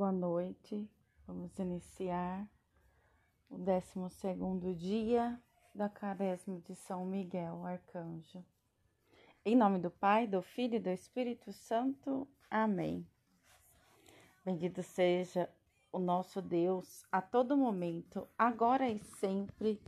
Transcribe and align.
Boa 0.00 0.12
noite. 0.12 0.90
Vamos 1.26 1.58
iniciar 1.58 2.48
o 3.50 3.58
12 3.58 4.74
dia 4.74 5.38
da 5.74 5.90
Quaresma 5.90 6.58
de 6.60 6.74
São 6.74 7.04
Miguel 7.04 7.66
Arcanjo. 7.66 8.42
Em 9.44 9.54
nome 9.54 9.78
do 9.78 9.90
Pai, 9.90 10.26
do 10.26 10.40
Filho 10.40 10.76
e 10.76 10.80
do 10.80 10.88
Espírito 10.88 11.52
Santo. 11.52 12.26
Amém. 12.50 13.06
Bendito 14.42 14.82
seja 14.82 15.46
o 15.92 15.98
nosso 15.98 16.40
Deus 16.40 17.04
a 17.12 17.20
todo 17.20 17.54
momento, 17.54 18.26
agora 18.38 18.88
e 18.88 18.98
sempre, 18.98 19.78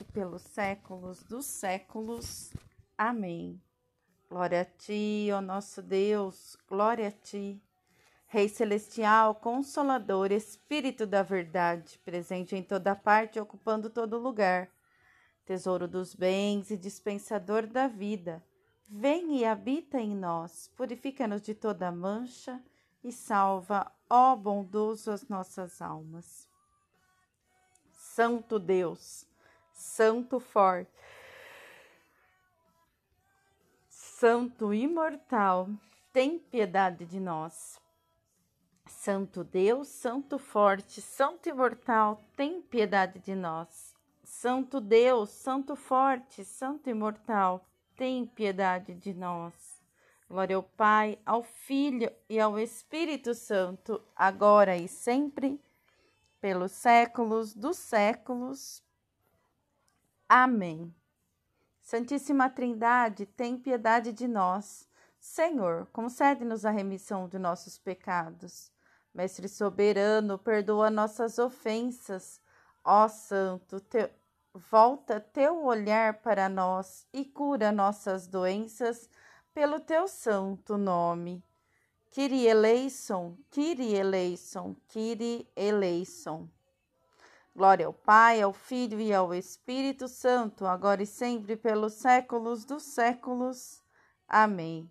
e 0.00 0.04
pelos 0.14 0.40
séculos 0.40 1.22
dos 1.24 1.44
séculos. 1.44 2.54
Amém. 2.96 3.60
Glória 4.30 4.62
a 4.62 4.64
ti, 4.64 5.28
ó 5.30 5.42
nosso 5.42 5.82
Deus, 5.82 6.56
glória 6.66 7.08
a 7.08 7.12
ti. 7.12 7.62
Rei 8.36 8.50
celestial, 8.50 9.34
consolador, 9.36 10.30
Espírito 10.30 11.06
da 11.06 11.22
verdade, 11.22 11.98
presente 12.04 12.54
em 12.54 12.62
toda 12.62 12.94
parte, 12.94 13.40
ocupando 13.40 13.88
todo 13.88 14.18
lugar, 14.18 14.68
tesouro 15.46 15.88
dos 15.88 16.14
bens 16.14 16.70
e 16.70 16.76
dispensador 16.76 17.66
da 17.66 17.88
vida, 17.88 18.44
vem 18.86 19.38
e 19.38 19.46
habita 19.46 19.98
em 19.98 20.14
nós, 20.14 20.70
purifica-nos 20.76 21.40
de 21.40 21.54
toda 21.54 21.90
mancha 21.90 22.62
e 23.02 23.10
salva, 23.10 23.90
ó 24.06 24.36
bondoso, 24.36 25.10
as 25.10 25.26
nossas 25.28 25.80
almas. 25.80 26.46
Santo 27.90 28.58
Deus, 28.58 29.26
Santo 29.72 30.38
forte, 30.38 30.92
Santo 33.88 34.74
imortal, 34.74 35.70
tem 36.12 36.38
piedade 36.38 37.06
de 37.06 37.18
nós. 37.18 37.80
Santo 39.06 39.44
Deus, 39.44 39.86
Santo 39.86 40.36
forte, 40.36 41.00
Santo 41.00 41.48
imortal, 41.48 42.20
tem 42.34 42.60
piedade 42.60 43.20
de 43.20 43.36
nós. 43.36 43.94
Santo 44.24 44.80
Deus, 44.80 45.30
Santo 45.30 45.76
forte, 45.76 46.44
Santo 46.44 46.90
imortal, 46.90 47.64
tem 47.94 48.26
piedade 48.26 48.96
de 48.96 49.14
nós. 49.14 49.80
Glória 50.28 50.56
ao 50.56 50.62
Pai, 50.64 51.20
ao 51.24 51.44
Filho 51.44 52.12
e 52.28 52.40
ao 52.40 52.58
Espírito 52.58 53.32
Santo, 53.32 54.02
agora 54.16 54.76
e 54.76 54.88
sempre, 54.88 55.62
pelos 56.40 56.72
séculos 56.72 57.54
dos 57.54 57.76
séculos. 57.76 58.82
Amém. 60.28 60.92
Santíssima 61.80 62.50
Trindade, 62.50 63.24
tem 63.24 63.56
piedade 63.56 64.12
de 64.12 64.26
nós. 64.26 64.88
Senhor, 65.20 65.86
concede-nos 65.92 66.64
a 66.64 66.72
remissão 66.72 67.28
de 67.28 67.38
nossos 67.38 67.78
pecados 67.78 68.74
Mestre 69.16 69.48
soberano, 69.48 70.38
perdoa 70.38 70.90
nossas 70.90 71.38
ofensas. 71.38 72.38
Ó 72.84 73.08
Santo, 73.08 73.80
te... 73.80 74.10
volta 74.52 75.18
teu 75.18 75.64
olhar 75.64 76.20
para 76.20 76.50
nós 76.50 77.06
e 77.14 77.24
cura 77.24 77.72
nossas 77.72 78.26
doenças 78.26 79.08
pelo 79.54 79.80
teu 79.80 80.06
santo 80.06 80.76
nome. 80.76 81.42
Kyrie 82.10 82.46
eleison, 82.46 83.38
Kyrie 83.50 83.94
eleison, 83.94 84.76
Kyrie 84.86 85.48
eleison. 85.56 86.46
Glória 87.54 87.86
ao 87.86 87.94
Pai, 87.94 88.42
ao 88.42 88.52
Filho 88.52 89.00
e 89.00 89.14
ao 89.14 89.32
Espírito 89.32 90.08
Santo, 90.08 90.66
agora 90.66 91.02
e 91.02 91.06
sempre 91.06 91.56
pelos 91.56 91.94
séculos 91.94 92.66
dos 92.66 92.82
séculos. 92.82 93.82
Amém. 94.28 94.90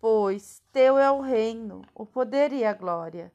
pois 0.00 0.62
teu 0.72 0.96
é 0.98 1.10
o 1.10 1.20
reino, 1.20 1.82
o 1.94 2.06
poder 2.06 2.52
e 2.52 2.64
a 2.64 2.72
glória. 2.72 3.30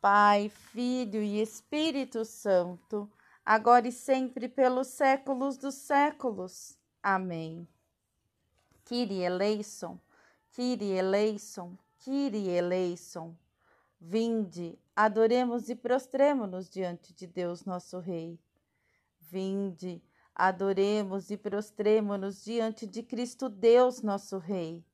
Pai, 0.00 0.48
Filho 0.48 1.22
e 1.22 1.40
Espírito 1.40 2.24
Santo, 2.24 3.10
agora 3.44 3.86
e 3.86 3.92
sempre 3.92 4.48
pelos 4.48 4.88
séculos 4.88 5.58
dos 5.58 5.74
séculos. 5.74 6.78
Amém. 7.02 7.68
Kyrie 8.84 9.24
eleison, 9.24 10.00
Kyrie 10.52 10.98
eleison, 10.98 11.76
Kyrie 11.98 12.48
eleison. 12.50 13.36
Vinde, 14.00 14.78
adoremos 14.94 15.68
e 15.68 15.74
prostremo-nos 15.74 16.68
diante 16.68 17.14
de 17.14 17.26
Deus 17.26 17.64
nosso 17.64 17.98
Rei. 17.98 18.38
Vinde, 19.18 20.02
adoremos 20.34 21.30
e 21.30 21.36
prostremo-nos 21.36 22.44
diante 22.44 22.86
de 22.86 23.02
Cristo 23.02 23.48
Deus 23.48 24.02
nosso 24.02 24.36
Rei. 24.38 24.84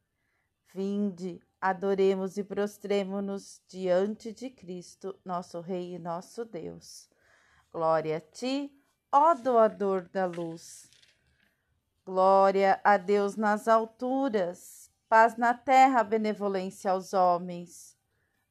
Vinde, 0.72 1.42
adoremos 1.60 2.36
e 2.36 2.44
prostremo-nos 2.44 3.60
diante 3.66 4.32
de 4.32 4.48
Cristo, 4.48 5.19
nosso 5.25 5.60
Rei 5.60 5.97
e 5.97 5.98
nosso 5.98 6.44
Deus. 6.44 7.08
Glória 7.72 8.19
a 8.19 8.20
ti, 8.20 8.72
ó 9.10 9.34
doador 9.34 10.09
da 10.09 10.26
luz. 10.26 10.88
Glória 12.04 12.80
a 12.84 12.97
Deus 12.97 13.34
nas 13.34 13.66
alturas, 13.66 14.88
paz 15.09 15.36
na 15.36 15.54
terra, 15.54 16.04
benevolência 16.04 16.92
aos 16.92 17.12
homens. 17.12 17.97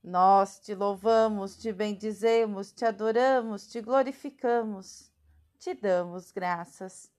Nós 0.04 0.60
te 0.60 0.76
louvamos, 0.76 1.58
te 1.58 1.72
bendizemos, 1.72 2.74
te 2.74 2.84
adoramos, 2.84 3.66
te 3.66 3.82
glorificamos, 3.82 5.10
te 5.58 5.74
damos 5.74 6.32
graças 6.32 7.10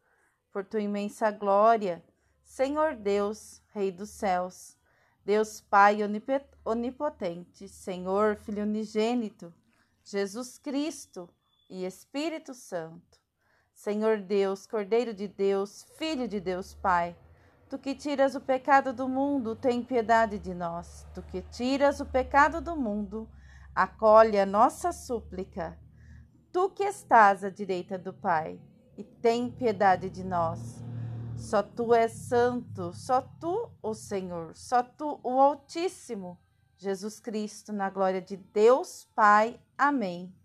por 0.53 0.63
tua 0.63 0.83
imensa 0.83 1.31
glória, 1.31 2.05
Senhor 2.43 2.95
Deus, 2.97 3.63
Rei 3.73 3.91
dos 3.91 4.11
céus 4.11 4.79
Deus 5.25 5.61
Pai 5.61 5.99
onipotente, 6.65 7.69
Senhor, 7.69 8.37
Filho 8.37 8.63
unigênito, 8.63 9.53
Jesus 10.03 10.59
Cristo 10.59 11.29
e 11.69 11.85
Espírito 11.85 12.55
Santo. 12.55 13.21
Senhor 13.73 14.19
Deus, 14.19 14.67
Cordeiro 14.67 15.15
de 15.15 15.27
Deus, 15.27 15.87
Filho 15.97 16.29
de 16.29 16.41
Deus 16.41 16.75
Pai, 16.75 17.17
tu 17.69 17.79
que 17.79 17.95
tiras 17.95 18.35
o 18.35 18.41
pecado 18.41 18.93
do 18.93 19.09
mundo, 19.09 19.57
tem 19.57 19.83
piedade 19.83 20.39
de 20.39 20.53
nós. 20.53 21.07
Tu 21.15 21.23
que 21.23 21.41
tiras 21.43 22.01
o 22.01 22.07
pecado 22.07 22.61
do 22.61 22.77
mundo, 22.77 23.29
acolhe 23.75 24.39
a 24.39 24.45
nossa 24.45 24.93
súplica. 24.93 25.79
Tu 26.53 26.69
que 26.71 26.85
estás 26.85 27.45
à 27.45 27.49
direita 27.49 27.97
do 27.97 28.13
Pai, 28.13 28.61
e 28.99 29.05
tem 29.05 29.51
piedade 29.51 30.11
de 30.11 30.23
nós. 30.23 30.90
Só 31.41 31.63
tu 31.63 31.95
és 31.95 32.13
santo, 32.13 32.93
só 32.93 33.23
tu, 33.23 33.73
o 33.83 33.95
Senhor, 33.95 34.55
só 34.55 34.83
tu, 34.83 35.19
o 35.25 35.41
Altíssimo, 35.41 36.39
Jesus 36.77 37.19
Cristo, 37.19 37.73
na 37.73 37.89
glória 37.89 38.21
de 38.21 38.37
Deus 38.37 39.09
Pai. 39.15 39.59
Amém. 39.77 40.37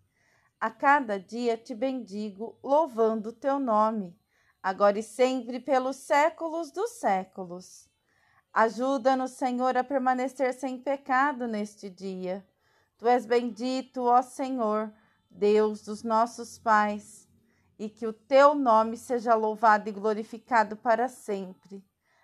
A 0.60 0.72
cada 0.72 1.20
dia 1.20 1.58
te 1.58 1.76
bendigo, 1.76 2.58
louvando 2.64 3.30
o 3.30 3.34
teu 3.34 3.60
nome, 3.60 4.18
agora 4.64 4.98
e 4.98 5.04
sempre 5.04 5.60
pelos 5.60 5.98
séculos 5.98 6.72
dos 6.72 6.92
séculos. 6.92 7.90
Ajuda-nos, 8.54 9.32
Senhor, 9.32 9.76
a 9.76 9.84
permanecer 9.84 10.54
sem 10.54 10.80
pecado 10.80 11.46
neste 11.46 11.90
dia. 11.90 12.48
Tu 12.98 13.06
és 13.06 13.26
bendito, 13.26 14.04
ó 14.04 14.22
Senhor, 14.22 14.92
Deus 15.30 15.84
dos 15.84 16.04
nossos 16.04 16.58
pais 16.58 17.25
e 17.78 17.90
que 17.90 18.08
o 18.08 18.14
teu 18.14 18.56
nome 18.56 18.98
seja 18.98 19.36
louvado 19.36 19.90
e 19.90 19.92
glorificado 19.92 20.76
para 20.76 21.08
sempre. 21.08 21.84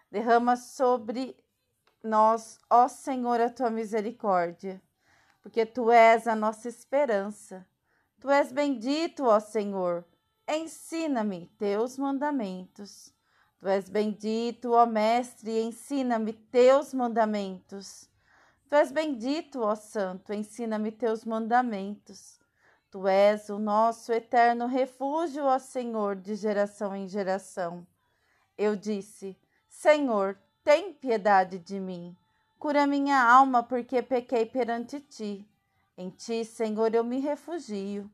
Derrama 0.09 0.55
sobre 0.55 1.35
nós, 2.03 2.59
ó 2.69 2.87
Senhor, 2.87 3.39
a 3.39 3.49
tua 3.49 3.69
misericórdia, 3.69 4.81
porque 5.41 5.65
tu 5.65 5.91
és 5.91 6.27
a 6.27 6.35
nossa 6.35 6.67
esperança. 6.67 7.65
Tu 8.19 8.29
és 8.29 8.51
bendito, 8.51 9.25
ó 9.25 9.39
Senhor. 9.39 10.05
Ensina-me 10.47 11.47
teus 11.57 11.97
mandamentos. 11.97 13.13
Tu 13.59 13.67
és 13.67 13.89
bendito, 13.89 14.73
ó 14.73 14.85
Mestre, 14.85 15.61
ensina-me 15.61 16.33
teus 16.33 16.93
mandamentos. 16.93 18.09
Tu 18.67 18.75
és 18.75 18.91
bendito, 18.91 19.61
ó 19.61 19.75
Santo, 19.75 20.33
ensina-me 20.33 20.91
teus 20.91 21.23
mandamentos. 21.23 22.40
Tu 22.91 23.07
és 23.07 23.49
o 23.49 23.57
nosso 23.57 24.11
eterno 24.11 24.65
refúgio, 24.65 25.45
ó 25.45 25.57
Senhor, 25.57 26.17
de 26.17 26.35
geração 26.35 26.93
em 26.93 27.07
geração. 27.07 27.87
Eu 28.57 28.75
disse: 28.75 29.39
Senhor, 29.69 30.37
tem 30.61 30.93
piedade 30.93 31.57
de 31.57 31.79
mim. 31.79 32.17
Cura 32.59 32.85
minha 32.85 33.23
alma, 33.23 33.63
porque 33.63 34.01
pequei 34.01 34.45
perante 34.45 34.99
ti. 34.99 35.49
Em 35.97 36.09
ti, 36.09 36.43
Senhor, 36.43 36.93
eu 36.93 37.03
me 37.03 37.19
refugio. 37.19 38.11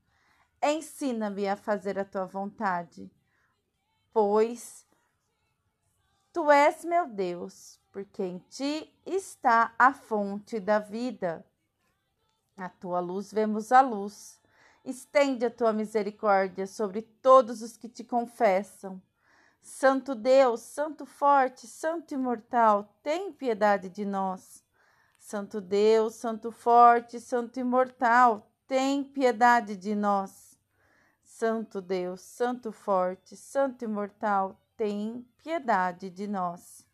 ensina-me 0.61 1.47
a 1.47 1.55
fazer 1.55 1.97
a 1.97 2.05
tua 2.05 2.25
vontade, 2.25 3.11
pois 4.13 4.87
tu 6.31 6.51
és 6.51 6.85
meu 6.85 7.07
Deus, 7.07 7.79
porque 7.91 8.23
em 8.23 8.37
ti 8.49 8.93
está 9.05 9.73
a 9.77 9.91
fonte 9.91 10.59
da 10.59 10.77
vida. 10.77 11.43
A 12.55 12.69
tua 12.69 12.99
luz 12.99 13.33
vemos 13.33 13.71
a 13.71 13.81
luz. 13.81 14.39
Estende 14.87 15.45
a 15.45 15.51
tua 15.51 15.73
misericórdia 15.73 16.65
sobre 16.65 17.01
todos 17.01 17.61
os 17.61 17.75
que 17.75 17.89
te 17.89 18.05
confessam. 18.05 19.01
Santo 19.61 20.15
Deus, 20.15 20.61
Santo 20.61 21.05
forte, 21.05 21.67
Santo 21.67 22.13
imortal, 22.13 22.97
tem 23.03 23.33
piedade 23.33 23.89
de 23.89 24.05
nós. 24.05 24.63
Santo 25.19 25.59
Deus, 25.59 26.15
Santo 26.15 26.53
forte, 26.53 27.19
Santo 27.19 27.59
imortal, 27.59 28.49
tem 28.65 29.03
piedade 29.03 29.75
de 29.75 29.93
nós. 29.93 30.57
Santo 31.21 31.81
Deus, 31.81 32.21
Santo 32.21 32.71
forte, 32.71 33.35
Santo 33.35 33.83
imortal, 33.83 34.57
tem 34.77 35.27
piedade 35.43 36.09
de 36.09 36.27
nós. 36.27 36.87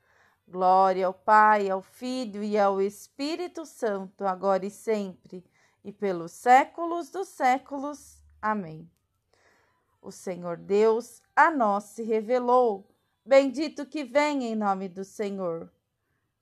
Glória 0.48 1.06
ao 1.06 1.14
Pai, 1.14 1.70
ao 1.70 1.84
Filho 1.84 2.44
e 2.44 2.58
ao 2.58 2.82
Espírito 2.82 3.68
Santo, 3.68 4.26
agora 4.26 4.66
e 4.66 4.72
sempre, 4.72 5.46
e 5.84 5.92
pelos 5.92 6.32
séculos 6.32 7.10
dos 7.10 7.28
séculos. 7.30 8.22
Amém. 8.42 8.90
O 10.02 10.12
Senhor 10.12 10.58
Deus 10.58 11.22
a 11.36 11.50
nós 11.50 11.86
se 11.86 12.04
revelou. 12.04 12.90
Bendito 13.26 13.86
que 13.86 14.04
vem 14.04 14.44
em 14.44 14.56
nome 14.56 14.90
do 14.90 15.04
Senhor. 15.04 15.72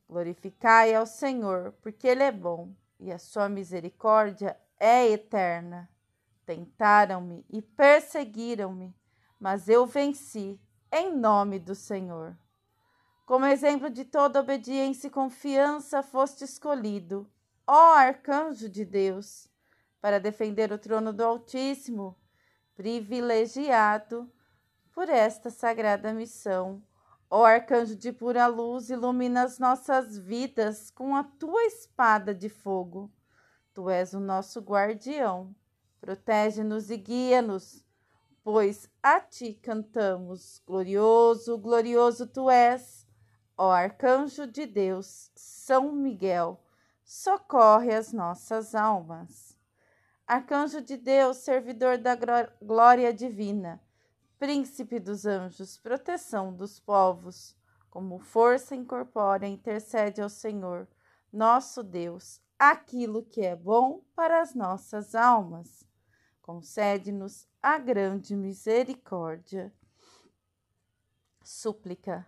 Glorificai 0.08 0.94
ao 0.94 1.06
Senhor, 1.06 1.74
porque 1.82 2.08
Ele 2.08 2.24
é 2.24 2.32
bom 2.32 2.74
e 3.00 3.12
a 3.12 3.18
sua 3.18 3.48
misericórdia 3.48 4.60
é 4.80 5.08
eterna. 5.08 5.90
Tentaram-me 6.46 7.46
e 7.50 7.62
perseguiram-me, 7.62 8.96
mas 9.40 9.70
eu 9.70 9.86
venci 9.86 10.60
em 10.92 11.16
nome 11.16 11.60
do 11.60 11.74
Senhor. 11.74 12.38
Como 13.26 13.46
exemplo 13.46 13.90
de 13.90 14.04
toda 14.04 14.42
obediência 14.42 15.08
e 15.08 15.12
confiança, 15.12 16.04
foste 16.04 16.44
escolhido, 16.44 17.30
ó 17.68 17.94
arcanjo 17.94 18.70
de 18.70 18.86
Deus, 18.86 19.48
para 20.00 20.20
defender 20.20 20.72
o 20.72 20.78
trono 20.78 21.14
do 21.14 21.24
Altíssimo, 21.24 22.18
privilegiado 22.76 24.32
por 24.92 25.10
esta 25.10 25.50
sagrada 25.50 26.14
missão 26.14 26.84
Ó 27.34 27.46
arcanjo 27.46 27.96
de 27.96 28.12
pura 28.12 28.46
luz, 28.48 28.90
ilumina 28.90 29.44
as 29.44 29.58
nossas 29.58 30.18
vidas 30.18 30.92
com 30.92 31.16
a 31.16 31.24
tua 31.24 31.64
espada 31.64 32.36
de 32.36 32.50
fogo. 32.50 33.10
Tu 33.74 33.90
és 33.90 34.14
o 34.14 34.20
nosso 34.20 34.60
guardião. 34.60 35.56
Protege-nos 36.02 36.92
e 36.92 36.98
guia-nos, 36.98 37.86
pois 38.44 38.90
a 39.02 39.22
ti 39.22 39.54
cantamos. 39.54 40.62
Glorioso, 40.68 41.58
glorioso 41.58 42.28
tu 42.28 42.50
és. 42.50 43.08
Ó 43.58 43.72
arcanjo 43.72 44.46
de 44.46 44.66
Deus, 44.66 45.32
São 45.34 45.94
Miguel, 45.94 46.62
socorre 47.12 47.94
as 47.94 48.14
nossas 48.14 48.74
almas. 48.74 49.58
Arcanjo 50.26 50.80
de 50.80 50.96
Deus, 50.96 51.38
servidor 51.40 51.98
da 51.98 52.16
glória 52.62 53.14
divina, 53.14 53.84
príncipe 54.40 54.98
dos 54.98 55.26
anjos, 55.26 55.78
proteção 55.78 56.56
dos 56.56 56.80
povos, 56.80 57.54
como 57.90 58.18
força 58.18 58.78
incorpórea 58.78 59.46
intercede 59.46 60.22
ao 60.22 60.30
Senhor, 60.30 60.88
nosso 61.34 61.84
Deus, 61.84 62.42
aquilo 62.58 63.26
que 63.26 63.42
é 63.42 63.58
bom 63.58 64.02
para 64.16 64.42
as 64.42 64.56
nossas 64.56 65.14
almas. 65.14 65.84
Concede-nos 66.42 67.46
a 67.62 67.78
grande 67.78 68.38
misericórdia. 68.38 69.74
Súplica. 71.44 72.26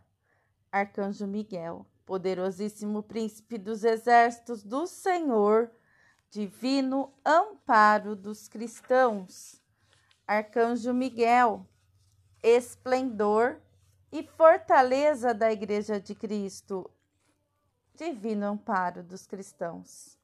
Arcanjo 0.70 1.26
Miguel, 1.26 1.88
poderosíssimo 2.06 3.04
príncipe 3.04 3.58
dos 3.58 3.84
exércitos 3.84 4.64
do 4.64 4.86
Senhor, 4.88 5.72
divino 6.30 7.14
amparo 7.26 8.16
dos 8.16 8.48
cristãos. 8.48 9.62
Arcanjo 10.26 10.94
Miguel, 10.94 11.68
esplendor 12.42 13.62
e 14.12 14.24
fortaleza 14.24 15.34
da 15.34 15.52
Igreja 15.52 16.00
de 16.00 16.16
Cristo, 16.16 16.90
divino 17.96 18.46
amparo 18.46 19.04
dos 19.04 19.26
cristãos. 19.26 20.18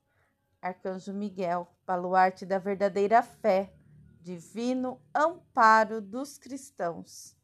Arcanjo 0.61 1.13
Miguel, 1.13 1.67
baluarte 1.85 2.45
da 2.45 2.59
verdadeira 2.59 3.21
fé, 3.21 3.73
divino 4.21 4.99
amparo 5.13 6.01
dos 6.01 6.37
cristãos. 6.37 7.38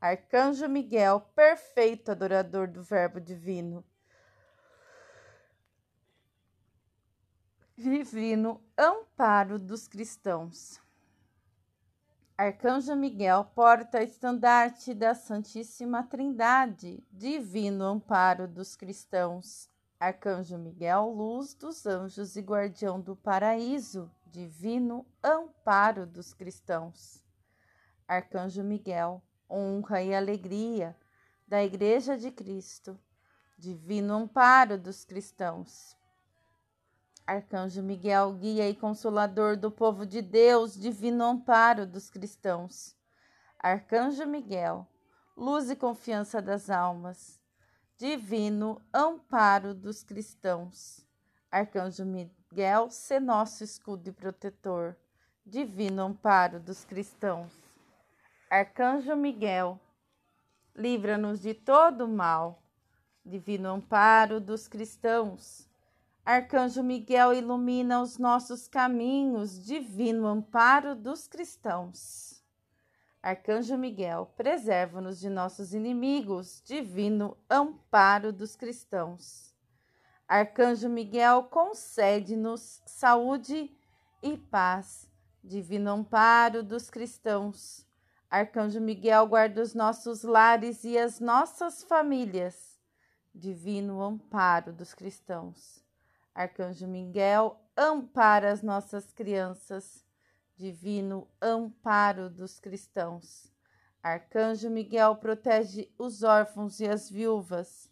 Arcanjo 0.00 0.68
Miguel, 0.68 1.20
perfeito 1.34 2.12
adorador 2.12 2.68
do 2.68 2.84
Verbo 2.84 3.20
divino. 3.20 3.84
Divino 7.76 8.62
amparo 8.76 9.58
dos 9.58 9.88
cristãos. 9.88 10.80
Arcanjo 12.36 12.94
Miguel, 12.94 13.44
porta-estandarte 13.46 14.94
da 14.94 15.16
Santíssima 15.16 16.04
Trindade, 16.04 17.04
divino 17.10 17.84
amparo 17.84 18.46
dos 18.46 18.76
cristãos. 18.76 19.68
Arcanjo 19.98 20.56
Miguel, 20.56 21.08
luz 21.10 21.54
dos 21.54 21.84
anjos 21.86 22.36
e 22.36 22.40
guardião 22.40 23.00
do 23.00 23.16
paraíso, 23.16 24.08
divino 24.24 25.04
amparo 25.20 26.06
dos 26.06 26.32
cristãos. 26.32 27.20
Arcanjo 28.06 28.62
Miguel, 28.62 29.20
honra 29.48 30.02
e 30.02 30.14
alegria 30.14 30.96
da 31.46 31.64
Igreja 31.64 32.16
de 32.16 32.30
Cristo, 32.30 32.98
divino 33.56 34.14
amparo 34.14 34.76
dos 34.76 35.04
cristãos. 35.04 35.96
Arcanjo 37.26 37.82
Miguel, 37.82 38.32
guia 38.34 38.68
e 38.68 38.74
consolador 38.74 39.56
do 39.56 39.70
povo 39.70 40.06
de 40.06 40.22
Deus, 40.22 40.74
divino 40.74 41.24
amparo 41.24 41.86
dos 41.86 42.08
cristãos. 42.08 42.96
Arcanjo 43.58 44.26
Miguel, 44.26 44.86
luz 45.36 45.70
e 45.70 45.76
confiança 45.76 46.40
das 46.40 46.70
almas, 46.70 47.40
divino 47.96 48.80
amparo 48.94 49.74
dos 49.74 50.02
cristãos. 50.02 51.04
Arcanjo 51.50 52.04
Miguel, 52.04 52.90
se 52.90 53.18
nosso 53.18 53.64
escudo 53.64 54.08
e 54.08 54.12
protetor, 54.12 54.96
divino 55.44 56.02
amparo 56.02 56.60
dos 56.60 56.84
cristãos. 56.84 57.67
Arcanjo 58.50 59.14
Miguel, 59.14 59.78
livra-nos 60.74 61.42
de 61.42 61.52
todo 61.52 62.08
mal, 62.08 62.62
divino 63.22 63.68
amparo 63.68 64.40
dos 64.40 64.66
cristãos. 64.66 65.68
Arcanjo 66.24 66.82
Miguel 66.82 67.34
ilumina 67.34 68.00
os 68.00 68.16
nossos 68.16 68.66
caminhos, 68.66 69.62
divino 69.62 70.26
amparo 70.26 70.96
dos 70.96 71.28
cristãos. 71.28 72.42
Arcanjo 73.22 73.76
Miguel, 73.76 74.32
preserva-nos 74.34 75.20
de 75.20 75.28
nossos 75.28 75.74
inimigos, 75.74 76.62
divino 76.64 77.36
amparo 77.50 78.32
dos 78.32 78.56
cristãos. 78.56 79.54
Arcanjo 80.26 80.88
Miguel, 80.88 81.42
concede-nos 81.50 82.80
saúde 82.86 83.70
e 84.22 84.38
paz, 84.38 85.06
divino 85.44 85.90
amparo 85.90 86.62
dos 86.62 86.88
cristãos. 86.88 87.87
Arcanjo 88.30 88.78
Miguel, 88.78 89.26
guarda 89.26 89.62
os 89.62 89.72
nossos 89.72 90.22
lares 90.22 90.84
e 90.84 90.98
as 90.98 91.18
nossas 91.18 91.82
famílias, 91.82 92.78
divino 93.34 94.02
amparo 94.02 94.70
dos 94.70 94.92
cristãos. 94.92 95.82
Arcanjo 96.34 96.86
Miguel, 96.86 97.58
ampara 97.74 98.52
as 98.52 98.62
nossas 98.62 99.10
crianças, 99.12 100.04
divino 100.54 101.26
amparo 101.40 102.28
dos 102.28 102.60
cristãos. 102.60 103.50
Arcanjo 104.02 104.68
Miguel 104.68 105.16
protege 105.16 105.90
os 105.96 106.22
órfãos 106.22 106.80
e 106.80 106.86
as 106.86 107.08
viúvas, 107.08 107.90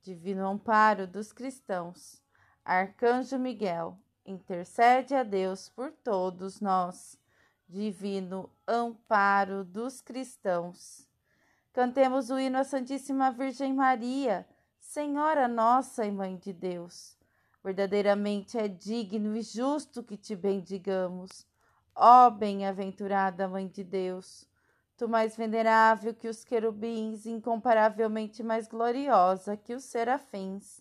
divino 0.00 0.46
amparo 0.46 1.08
dos 1.08 1.32
cristãos. 1.32 2.22
Arcanjo 2.64 3.36
Miguel, 3.36 3.98
intercede 4.24 5.12
a 5.12 5.24
Deus 5.24 5.68
por 5.68 5.90
todos 5.90 6.60
nós, 6.60 7.18
divino 7.68 8.50
amparo 8.66 9.64
dos 9.64 10.00
cristãos. 10.00 11.06
Cantemos 11.72 12.30
o 12.30 12.38
hino 12.38 12.58
à 12.58 12.64
Santíssima 12.64 13.30
Virgem 13.30 13.74
Maria, 13.74 14.46
Senhora 14.78 15.46
nossa 15.46 16.06
e 16.06 16.10
Mãe 16.10 16.36
de 16.36 16.52
Deus. 16.52 17.16
Verdadeiramente 17.62 18.56
é 18.56 18.68
digno 18.68 19.36
e 19.36 19.42
justo 19.42 20.02
que 20.02 20.16
te 20.16 20.36
bendigamos, 20.36 21.44
ó 21.94 22.30
bem-aventurada 22.30 23.48
Mãe 23.48 23.66
de 23.66 23.82
Deus, 23.82 24.48
tu 24.96 25.08
mais 25.08 25.36
venerável 25.36 26.14
que 26.14 26.28
os 26.28 26.44
querubins, 26.44 27.26
incomparavelmente 27.26 28.42
mais 28.42 28.68
gloriosa 28.68 29.56
que 29.56 29.74
os 29.74 29.84
serafins. 29.84 30.80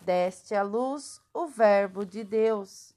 Deste 0.00 0.54
à 0.54 0.62
luz 0.62 1.22
o 1.32 1.46
Verbo 1.46 2.04
de 2.04 2.22
Deus, 2.22 2.94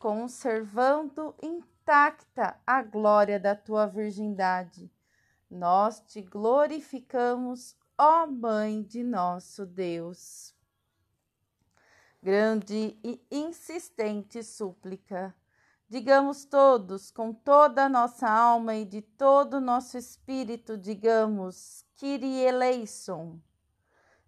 conservando 0.00 1.34
intacta 1.82 2.56
a 2.64 2.80
glória 2.80 3.40
da 3.40 3.56
tua 3.56 3.86
virgindade. 3.86 4.88
Nós 5.50 6.00
te 6.00 6.22
glorificamos, 6.22 7.76
ó 7.98 8.24
Mãe 8.24 8.82
de 8.82 9.02
nosso 9.02 9.66
Deus. 9.66 10.54
Grande 12.22 12.96
e 13.02 13.20
insistente 13.32 14.44
súplica. 14.44 15.34
Digamos 15.88 16.44
todos, 16.44 17.10
com 17.10 17.34
toda 17.34 17.86
a 17.86 17.88
nossa 17.88 18.30
alma 18.30 18.76
e 18.76 18.84
de 18.84 19.02
todo 19.02 19.54
o 19.54 19.60
nosso 19.60 19.98
espírito, 19.98 20.78
digamos, 20.78 21.84
Kyrie 21.96 22.46
eleison. 22.46 23.40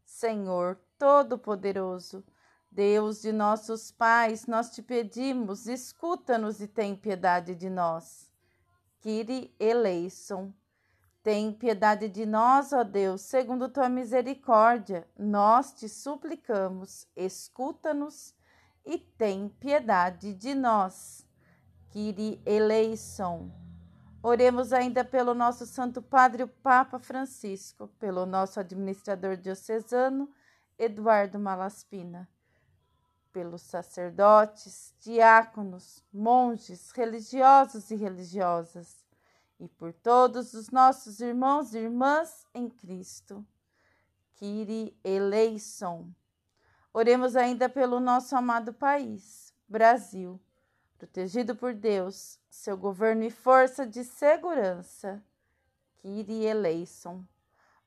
Senhor 0.04 0.78
Todo-Poderoso, 0.98 2.24
Deus 2.74 3.22
de 3.22 3.30
nossos 3.30 3.92
pais, 3.92 4.48
nós 4.48 4.70
te 4.70 4.82
pedimos, 4.82 5.68
escuta-nos 5.68 6.60
e 6.60 6.66
tem 6.66 6.96
piedade 6.96 7.54
de 7.54 7.70
nós. 7.70 8.28
Kyrie 9.00 9.54
eleison. 9.60 10.52
Tem 11.22 11.52
piedade 11.52 12.08
de 12.08 12.26
nós, 12.26 12.72
ó 12.72 12.82
Deus, 12.82 13.20
segundo 13.20 13.68
tua 13.68 13.88
misericórdia. 13.88 15.08
Nós 15.16 15.72
te 15.74 15.88
suplicamos, 15.88 17.06
escuta-nos 17.14 18.34
e 18.84 18.98
tem 18.98 19.48
piedade 19.48 20.34
de 20.34 20.52
nós. 20.52 21.24
Kyrie 21.90 22.42
eleison. 22.44 23.52
Oremos 24.20 24.72
ainda 24.72 25.04
pelo 25.04 25.32
nosso 25.32 25.64
Santo 25.64 26.02
Padre, 26.02 26.42
o 26.42 26.48
Papa 26.48 26.98
Francisco, 26.98 27.86
pelo 28.00 28.26
nosso 28.26 28.58
administrador 28.58 29.36
diocesano, 29.36 30.28
Eduardo 30.76 31.38
Malaspina 31.38 32.28
pelos 33.34 33.62
sacerdotes, 33.62 34.94
diáconos, 35.00 36.00
monges, 36.12 36.92
religiosos 36.92 37.90
e 37.90 37.96
religiosas, 37.96 39.04
e 39.58 39.66
por 39.66 39.92
todos 39.92 40.54
os 40.54 40.70
nossos 40.70 41.18
irmãos 41.18 41.74
e 41.74 41.78
irmãs 41.78 42.46
em 42.54 42.70
Cristo. 42.70 43.44
Kyrie 44.36 44.96
eleison. 45.02 46.08
Oremos 46.92 47.34
ainda 47.34 47.68
pelo 47.68 47.98
nosso 47.98 48.36
amado 48.36 48.72
país, 48.72 49.52
Brasil, 49.68 50.40
protegido 50.96 51.56
por 51.56 51.74
Deus, 51.74 52.38
seu 52.48 52.76
governo 52.76 53.24
e 53.24 53.30
força 53.30 53.84
de 53.84 54.04
segurança. 54.04 55.20
Kyrie 55.96 56.46
eleison. 56.46 57.24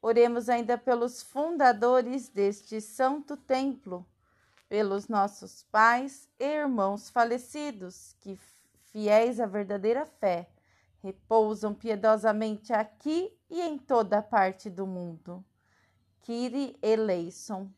Oremos 0.02 0.50
ainda 0.50 0.78
pelos 0.78 1.24
fundadores 1.24 2.28
deste 2.28 2.82
santo 2.82 3.38
templo 3.38 4.06
pelos 4.70 5.08
nossos 5.08 5.64
pais 5.72 6.30
e 6.40 6.46
irmãos 6.46 7.10
falecidos, 7.10 8.16
que, 8.20 8.38
fiéis 8.92 9.40
à 9.40 9.46
verdadeira 9.46 10.06
fé, 10.06 10.50
repousam 11.02 11.74
piedosamente 11.74 12.74
aqui 12.74 13.32
e 13.50 13.62
em 13.62 13.78
toda 13.78 14.22
parte 14.22 14.70
do 14.70 14.86
mundo. 14.86 15.44
Kyrie 16.22 16.78
eleison. 16.82 17.70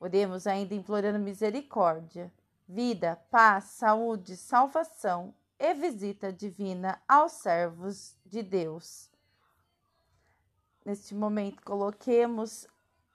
Oremos 0.00 0.46
ainda 0.46 0.74
implorando 0.74 1.18
misericórdia, 1.18 2.32
vida, 2.68 3.16
paz, 3.30 3.64
saúde, 3.64 4.36
salvação 4.36 5.34
e 5.58 5.72
visita 5.74 6.32
divina 6.32 7.00
aos 7.08 7.32
servos 7.32 8.16
de 8.24 8.42
Deus. 8.42 9.08
Neste 10.84 11.14
momento, 11.14 11.62
coloquemos 11.62 12.64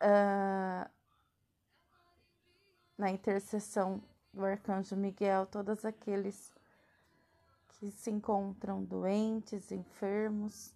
uh, 0.02 0.90
na 3.02 3.10
intercessão 3.10 4.00
do 4.32 4.46
arcanjo 4.46 4.96
Miguel, 4.96 5.48
todos 5.48 5.84
aqueles 5.84 6.52
que 7.68 7.90
se 7.90 8.12
encontram 8.12 8.84
doentes, 8.84 9.72
enfermos, 9.72 10.72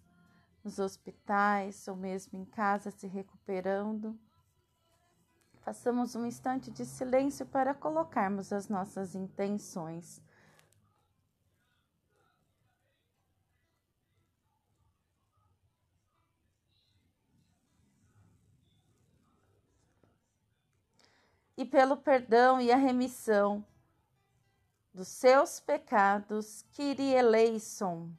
nos 0.64 0.80
hospitais 0.80 1.86
ou 1.86 1.94
mesmo 1.94 2.36
em 2.36 2.44
casa 2.44 2.90
se 2.90 3.06
recuperando. 3.06 4.18
Façamos 5.60 6.16
um 6.16 6.26
instante 6.26 6.68
de 6.68 6.84
silêncio 6.84 7.46
para 7.46 7.72
colocarmos 7.72 8.52
as 8.52 8.68
nossas 8.68 9.14
intenções 9.14 10.20
e 21.56 21.64
pelo 21.64 21.96
perdão 21.96 22.60
e 22.60 22.70
a 22.70 22.76
remissão 22.76 23.64
dos 24.92 25.08
seus 25.08 25.60
pecados, 25.60 26.64
Kyrie 26.72 27.14
eleison. 27.14 28.10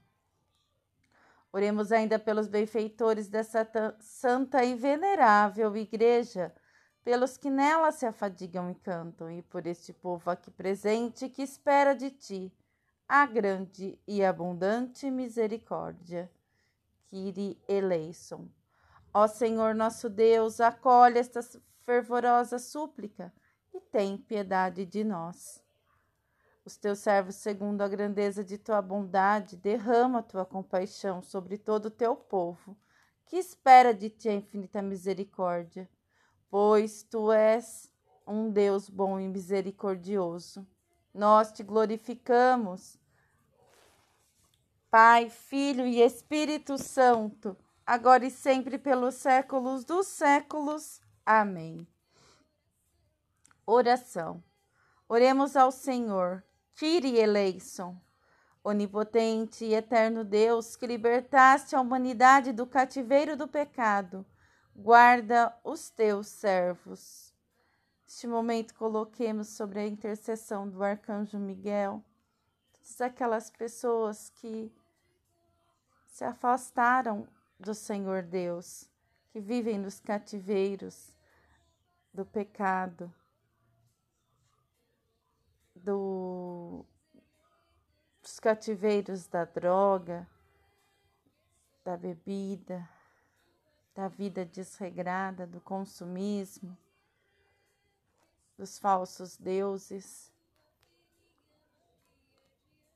Oremos 1.52 1.92
ainda 1.92 2.20
pelos 2.20 2.48
benfeitores 2.48 3.28
dessa 3.28 3.68
santa 4.00 4.64
e 4.64 4.76
venerável 4.76 5.76
igreja, 5.76 6.54
pelos 7.04 7.36
que 7.38 7.50
nela 7.50 7.92
se 7.92 8.06
afadigam 8.06 8.70
e 8.70 8.76
cantam, 8.76 9.32
e 9.32 9.42
por 9.42 9.66
este 9.66 9.92
povo 9.92 10.30
aqui 10.30 10.52
presente 10.52 11.30
que 11.30 11.42
espera 11.42 11.96
de 11.96 12.12
ti 12.12 12.54
a 13.08 13.26
grande 13.26 13.98
e 14.06 14.24
abundante 14.24 15.10
misericórdia. 15.10 16.30
Kyrie 17.10 17.58
eleison. 17.68 18.48
Ó 19.14 19.28
Senhor 19.28 19.74
nosso 19.74 20.10
Deus, 20.10 20.60
acolhe 20.60 21.18
estas 21.18 21.58
fervorosa 21.88 22.60
súplica 22.60 23.34
e 23.74 23.80
tem 23.80 24.18
piedade 24.18 24.86
de 24.86 25.06
nós. 25.06 25.64
Os 26.66 26.76
teus 26.76 27.00
servos, 27.00 27.36
segundo 27.36 27.82
a 27.82 27.88
grandeza 27.88 28.44
de 28.44 28.58
tua 28.58 28.82
bondade, 28.82 29.56
derrama 29.56 30.20
a 30.20 30.24
tua 30.24 30.46
compaixão 30.46 31.22
sobre 31.22 31.58
todo 31.58 31.86
o 31.86 31.90
teu 31.90 32.14
povo, 32.14 32.78
que 33.26 33.38
espera 33.38 33.94
de 33.94 34.10
ti 34.10 34.28
a 34.28 34.34
infinita 34.34 34.82
misericórdia, 34.82 35.90
pois 36.50 37.04
tu 37.04 37.32
és 37.32 37.90
um 38.28 38.52
Deus 38.52 38.90
bom 38.90 39.18
e 39.18 39.26
misericordioso. 39.30 40.68
Nós 41.14 41.54
te 41.54 41.64
glorificamos, 41.64 43.00
Pai, 44.92 45.30
Filho 45.30 45.88
e 45.88 46.02
Espírito 46.02 46.78
Santo, 46.78 47.56
agora 47.86 48.26
e 48.26 48.30
sempre 48.30 48.78
pelos 48.78 49.16
séculos 49.16 49.86
dos 49.86 50.08
séculos. 50.08 51.07
Amém. 51.30 51.86
Oração. 53.66 54.42
Oremos 55.10 55.58
ao 55.58 55.74
Senhor. 55.74 56.42
Tire 56.74 57.18
eleison. 57.18 58.00
Onipotente 58.64 59.66
e 59.66 59.74
eterno 59.74 60.24
Deus, 60.24 60.78
que 60.78 60.88
libertaste 60.88 61.76
a 61.76 61.82
humanidade 61.82 62.54
do 62.54 62.66
cativeiro 62.66 63.36
do 63.36 63.46
pecado, 63.46 64.26
guarda 64.74 65.54
os 65.66 65.90
teus 65.90 66.28
servos. 66.28 67.34
Neste 68.06 68.26
momento, 68.26 68.74
coloquemos 68.76 69.50
sobre 69.50 69.80
a 69.80 69.86
intercessão 69.86 70.70
do 70.70 70.82
arcanjo 70.82 71.38
Miguel 71.38 72.02
todas 72.72 73.02
aquelas 73.02 73.50
pessoas 73.50 74.30
que 74.30 74.72
se 76.08 76.24
afastaram 76.24 77.28
do 77.60 77.74
Senhor 77.74 78.24
Deus, 78.24 78.90
que 79.30 79.42
vivem 79.42 79.78
nos 79.78 80.00
cativeiros, 80.00 81.17
do 82.18 82.26
pecado, 82.26 83.14
do, 85.76 86.84
dos 88.24 88.40
cativeiros 88.40 89.28
da 89.28 89.46
droga, 89.46 90.28
da 91.86 91.96
bebida, 91.96 92.90
da 93.94 94.08
vida 94.08 94.44
desregrada, 94.44 95.46
do 95.46 95.62
consumismo, 95.62 96.76
dos 98.58 98.80
falsos 98.80 99.38
deuses, 99.38 100.34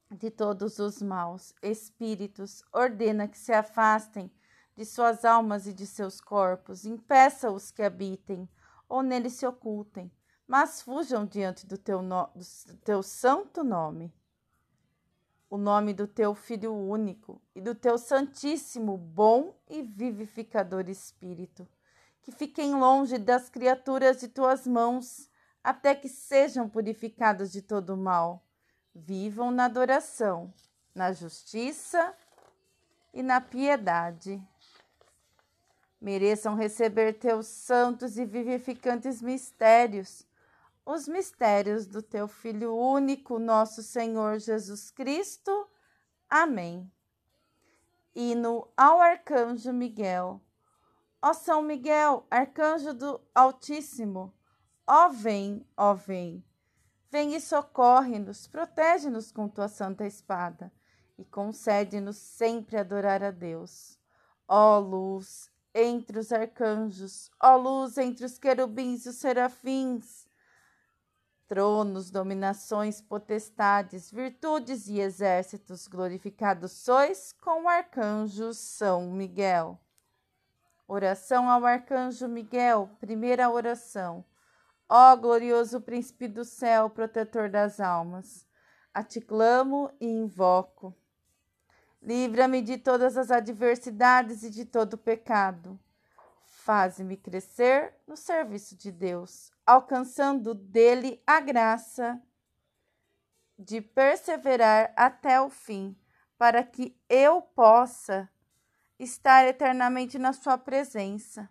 de 0.10 0.32
todos 0.32 0.80
os 0.80 1.00
maus 1.00 1.54
espíritos, 1.62 2.64
ordena 2.74 3.28
que 3.28 3.38
se 3.38 3.54
afastem 3.54 4.32
de 4.76 4.84
suas 4.84 5.24
almas 5.24 5.68
e 5.68 5.74
de 5.74 5.86
seus 5.86 6.20
corpos, 6.20 6.86
impeça-os 6.86 7.70
que 7.70 7.84
habitem 7.84 8.50
ou 8.92 9.02
neles 9.02 9.34
se 9.34 9.48
ocultem, 9.48 10.12
mas 10.46 10.82
fujam 10.82 11.26
diante 11.26 11.66
do 11.66 11.78
teu, 11.78 12.02
no, 12.02 12.30
do 12.68 12.76
teu 12.84 13.02
santo 13.02 13.64
nome, 13.64 14.14
o 15.50 15.58
nome 15.58 15.94
do 15.94 16.06
teu 16.06 16.36
Filho 16.36 16.74
único 16.76 17.42
e 17.56 17.62
do 17.62 17.74
teu 17.74 17.98
Santíssimo, 17.98 18.98
bom 18.98 19.56
e 19.70 19.82
vivificador 19.82 20.90
Espírito, 20.90 21.66
que 22.22 22.34
fiquem 22.34 22.76
longe 22.76 23.18
das 23.18 23.50
criaturas 23.50 24.20
de 24.20 24.28
tuas 24.28 24.68
mãos, 24.68 25.30
até 25.64 25.96
que 25.96 26.10
sejam 26.10 26.68
purificados 26.68 27.50
de 27.50 27.62
todo 27.62 27.96
mal. 27.96 28.46
Vivam 28.94 29.52
na 29.52 29.66
adoração, 29.66 30.54
na 30.94 31.14
justiça 31.14 32.14
e 33.14 33.24
na 33.24 33.40
piedade 33.40 34.46
mereçam 36.02 36.56
receber 36.56 37.14
teus 37.14 37.46
santos 37.46 38.18
e 38.18 38.26
vivificantes 38.26 39.22
mistérios, 39.22 40.26
os 40.84 41.08
mistérios 41.08 41.86
do 41.86 42.02
teu 42.02 42.28
Filho 42.28 42.76
único, 42.76 43.38
nosso 43.38 43.84
Senhor 43.84 44.40
Jesus 44.40 44.90
Cristo. 44.90 45.70
Amém. 46.28 46.92
Hino 48.16 48.68
ao 48.76 49.00
Arcanjo 49.00 49.72
Miguel. 49.72 50.42
Ó 51.22 51.34
São 51.34 51.62
Miguel, 51.62 52.26
arcanjo 52.32 52.96
do 52.96 53.22
Altíssimo, 53.36 54.34
ó 54.88 55.08
vem, 55.10 55.64
ó 55.78 55.94
vem. 55.94 56.44
Vem 57.12 57.36
e 57.36 57.40
socorre-nos, 57.40 58.48
protege-nos 58.48 59.32
com 59.32 59.48
tua 59.48 59.68
santa 59.68 60.04
espada 60.08 60.74
e 61.20 61.24
concede-nos 61.24 62.18
sempre 62.18 62.76
adorar 62.76 63.22
a 63.22 63.30
Deus. 63.30 64.00
Ó 64.48 64.80
luz 64.80 65.52
entre 65.74 66.20
os 66.20 66.32
arcanjos, 66.32 67.30
ó 67.42 67.56
luz 67.56 67.98
entre 67.98 68.26
os 68.26 68.38
querubins 68.38 69.06
e 69.06 69.10
os 69.10 69.16
serafins, 69.16 70.28
tronos, 71.48 72.10
dominações, 72.10 73.02
potestades, 73.02 74.10
virtudes 74.10 74.88
e 74.88 75.00
exércitos, 75.00 75.88
glorificados 75.88 76.72
sois 76.72 77.34
com 77.34 77.64
o 77.64 77.68
arcanjo 77.70 78.54
São 78.54 79.12
Miguel. 79.12 79.78
Oração 80.88 81.50
ao 81.50 81.66
arcanjo 81.66 82.28
Miguel, 82.28 82.90
primeira 83.00 83.50
oração. 83.50 84.26
Ó 84.88 85.16
glorioso 85.16 85.80
príncipe 85.80 86.28
do 86.28 86.44
céu, 86.44 86.90
protetor 86.90 87.50
das 87.50 87.80
almas, 87.80 88.46
a 88.94 89.02
ti 89.04 89.22
clamo 89.22 89.90
e 90.02 90.06
invoco. 90.06 90.94
Livra-me 92.02 92.64
de 92.64 92.80
todas 92.80 93.16
as 93.16 93.30
adversidades 93.30 94.42
e 94.42 94.50
de 94.50 94.66
todo 94.66 94.98
pecado. 94.98 95.80
Faze-me 96.44 97.16
crescer 97.16 97.94
no 98.08 98.18
serviço 98.18 98.76
de 98.76 98.92
Deus, 98.92 99.52
alcançando 99.66 100.56
dele 100.56 101.22
a 101.28 101.40
graça 101.40 102.20
de 103.58 103.80
perseverar 103.82 104.92
até 104.96 105.40
o 105.40 105.50
fim, 105.50 105.96
para 106.40 106.64
que 106.64 107.00
eu 107.08 107.40
possa 107.40 108.28
estar 108.98 109.46
eternamente 109.46 110.18
na 110.18 110.34
Sua 110.34 110.58
presença. 110.58 111.48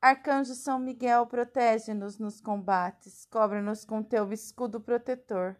Arcanjo 0.00 0.54
São 0.54 0.80
Miguel, 0.80 1.26
protege-nos 1.26 2.18
nos 2.18 2.40
combates, 2.40 3.24
cobre-nos 3.26 3.84
com 3.84 4.02
teu 4.02 4.32
escudo 4.32 4.80
protetor 4.80 5.56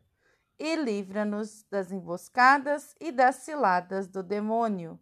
e 0.59 0.75
livra-nos 0.77 1.65
das 1.71 1.93
emboscadas 1.93 2.97
e 3.01 3.13
das 3.13 3.37
ciladas 3.37 4.09
do 4.09 4.23
demônio. 4.23 4.99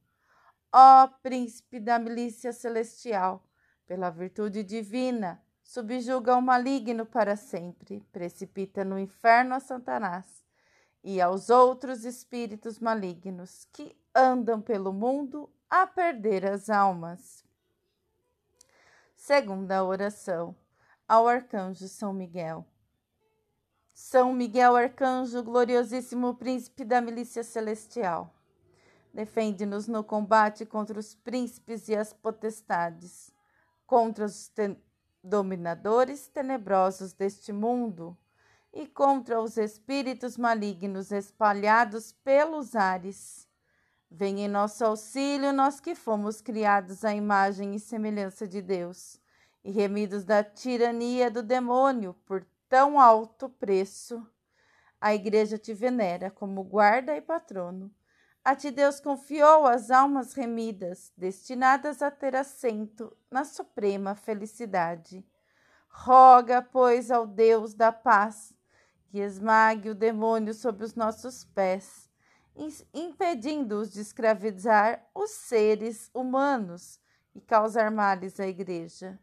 Ó 0.72 1.08
Príncipe 1.22 1.80
da 1.80 1.98
milícia 1.98 2.52
celestial, 2.52 3.42
pela 3.86 4.10
virtude 4.10 4.62
divina, 4.62 5.42
subjuga 5.62 6.36
o 6.36 6.42
maligno 6.42 7.06
para 7.06 7.36
sempre, 7.36 8.00
precipita 8.12 8.84
no 8.84 8.98
inferno 8.98 9.54
a 9.54 9.60
Satanás 9.60 10.44
e 11.02 11.20
aos 11.20 11.50
outros 11.50 12.04
espíritos 12.04 12.78
malignos 12.78 13.66
que 13.72 13.96
andam 14.14 14.60
pelo 14.60 14.92
mundo 14.92 15.50
a 15.70 15.86
perder 15.86 16.44
as 16.44 16.68
almas. 16.68 17.44
Segunda 19.14 19.82
oração 19.84 20.54
ao 21.08 21.26
arcanjo 21.26 21.88
São 21.88 22.12
Miguel. 22.12 22.66
São 23.98 24.34
Miguel 24.34 24.76
Arcanjo, 24.76 25.42
gloriosíssimo 25.42 26.34
príncipe 26.34 26.84
da 26.84 27.00
milícia 27.00 27.42
celestial, 27.42 28.30
defende-nos 29.10 29.88
no 29.88 30.04
combate 30.04 30.66
contra 30.66 31.00
os 31.00 31.14
príncipes 31.14 31.88
e 31.88 31.96
as 31.96 32.12
potestades, 32.12 33.32
contra 33.86 34.26
os 34.26 34.52
dominadores 35.24 36.28
tenebrosos 36.28 37.14
deste 37.14 37.54
mundo 37.54 38.14
e 38.70 38.86
contra 38.86 39.40
os 39.40 39.56
espíritos 39.56 40.36
malignos 40.36 41.10
espalhados 41.10 42.12
pelos 42.12 42.76
ares. 42.76 43.48
Vem 44.10 44.42
em 44.42 44.48
nosso 44.48 44.84
auxílio, 44.84 45.54
nós 45.54 45.80
que 45.80 45.94
fomos 45.94 46.42
criados 46.42 47.02
à 47.02 47.14
imagem 47.14 47.74
e 47.74 47.80
semelhança 47.80 48.46
de 48.46 48.60
Deus, 48.60 49.18
e 49.64 49.70
remidos 49.70 50.22
da 50.22 50.44
tirania 50.44 51.30
do 51.30 51.42
demônio 51.42 52.14
por 52.26 52.44
tão 52.68 52.98
alto 52.98 53.48
preço. 53.48 54.26
A 55.00 55.14
Igreja 55.14 55.58
te 55.58 55.72
venera 55.72 56.30
como 56.30 56.62
guarda 56.64 57.16
e 57.16 57.20
patrono. 57.20 57.94
A 58.44 58.54
ti 58.54 58.70
Deus 58.70 59.00
confiou 59.00 59.66
as 59.66 59.90
almas 59.90 60.32
remidas, 60.32 61.12
destinadas 61.16 62.00
a 62.00 62.10
ter 62.10 62.36
assento 62.36 63.16
na 63.30 63.44
suprema 63.44 64.14
felicidade. 64.14 65.26
Roga, 65.88 66.62
pois, 66.62 67.10
ao 67.10 67.26
Deus 67.26 67.74
da 67.74 67.90
paz, 67.90 68.54
que 69.08 69.18
esmague 69.18 69.90
o 69.90 69.94
demônio 69.94 70.54
sob 70.54 70.84
os 70.84 70.94
nossos 70.94 71.44
pés 71.44 72.06
impedindo-os 72.94 73.92
de 73.92 74.00
escravizar 74.00 75.06
os 75.14 75.30
seres 75.30 76.10
humanos 76.14 76.98
e 77.34 77.40
causar 77.40 77.90
males 77.90 78.40
à 78.40 78.46
Igreja. 78.46 79.18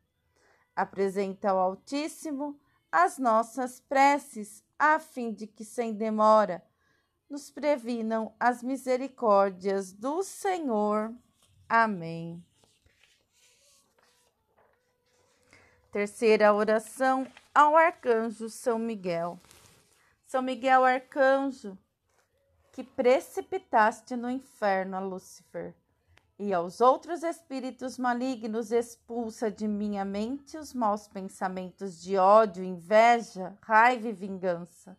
Apresenta 0.75 1.49
ao 1.49 1.58
Altíssimo 1.58 2.60
as 2.93 3.17
nossas 3.17 3.79
preces, 3.79 4.63
a 4.77 4.99
fim 4.99 5.34
de 5.34 5.47
que, 5.47 5.65
sem 5.65 5.95
demora, 5.95 6.63
nos 7.27 7.49
previnam 7.49 8.36
as 8.39 8.62
misericórdias 8.62 9.91
do 9.91 10.21
Senhor. 10.21 11.12
Amém. 11.67 12.45
Terceira 15.91 16.53
oração 16.53 17.25
ao 17.53 17.75
Arcanjo 17.75 18.47
São 18.47 18.77
Miguel. 18.77 19.39
São 20.27 20.43
Miguel 20.43 20.86
Arcanjo, 20.86 21.75
que 22.71 22.84
precipitaste 22.84 24.15
no 24.15 24.29
inferno 24.29 24.97
a 24.97 24.99
Lúcifer, 24.99 25.73
e 26.38 26.54
aos 26.54 26.82
outros 26.82 27.24
espíritos 27.24 27.98
malignos 27.98 28.72
expulsa 28.72 29.52
de 29.52 29.67
minha 29.67 30.04
mente 30.04 30.58
os 30.58 30.74
maus 30.74 31.08
pensamentos 31.08 32.02
de 32.02 32.17
ódio, 32.17 32.63
inveja, 32.63 33.58
raiva 33.62 34.10
e 34.10 34.13
vingança, 34.13 34.98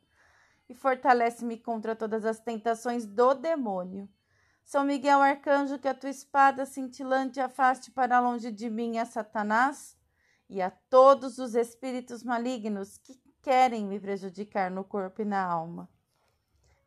e 0.69 0.75
fortalece-me 0.75 1.59
contra 1.59 1.97
todas 1.97 2.25
as 2.25 2.39
tentações 2.39 3.05
do 3.05 3.35
demônio. 3.35 4.09
São 4.65 4.85
Miguel 4.85 5.21
Arcanjo, 5.21 5.79
que 5.79 5.89
a 5.89 5.95
tua 5.95 6.11
espada 6.11 6.65
cintilante 6.65 7.39
afaste 7.41 7.91
para 7.91 8.21
longe 8.21 8.51
de 8.51 8.71
mim 8.71 8.99
a 8.99 9.05
Satanás 9.05 9.97
e 10.49 10.63
a 10.63 10.71
todos 10.71 11.39
os 11.39 11.55
espíritos 11.55 12.23
malignos 12.23 12.97
que 12.97 13.21
querem 13.43 13.85
me 13.85 14.01
prejudicar 14.01 14.71
no 14.71 14.85
corpo 14.85 15.21
e 15.21 15.25
na 15.25 15.45
alma 15.45 15.89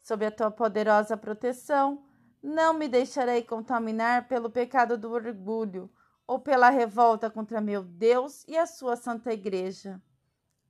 sob 0.07 0.25
a 0.25 0.31
tua 0.31 0.49
poderosa 0.49 1.17
proteção, 1.17 2.01
não 2.47 2.73
me 2.73 2.87
deixarei 2.87 3.43
contaminar 3.43 4.27
pelo 4.29 4.49
pecado 4.49 4.97
do 4.97 5.11
orgulho 5.11 5.91
ou 6.25 6.39
pela 6.39 6.69
revolta 6.69 7.29
contra 7.29 7.59
meu 7.59 7.83
Deus 7.83 8.45
e 8.47 8.57
a 8.57 8.65
sua 8.65 8.95
santa 8.95 9.33
igreja. 9.33 10.01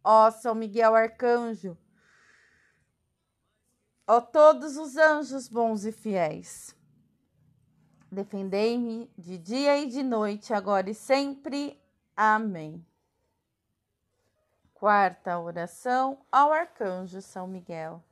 Ó 0.03 0.31
São 0.31 0.55
Miguel 0.55 0.95
Arcanjo, 0.95 1.77
ó 4.07 4.19
todos 4.19 4.75
os 4.77 4.97
anjos 4.97 5.47
bons 5.47 5.85
e 5.85 5.91
fiéis, 5.91 6.75
defendei-me 8.11 9.11
de 9.17 9.37
dia 9.37 9.77
e 9.77 9.85
de 9.85 10.01
noite, 10.01 10.53
agora 10.53 10.89
e 10.89 10.95
sempre. 10.95 11.79
Amém. 12.15 12.83
Quarta 14.73 15.37
oração 15.37 16.25
ao 16.31 16.51
Arcanjo 16.51 17.21
São 17.21 17.47
Miguel. 17.47 18.06